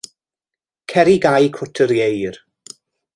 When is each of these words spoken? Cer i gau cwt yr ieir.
Cer 0.93 1.03
i 1.15 1.19
gau 1.27 1.47
cwt 1.57 1.85
yr 1.87 1.93
ieir. 1.99 2.41